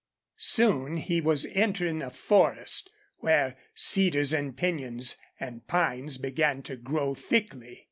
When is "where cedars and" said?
3.17-4.57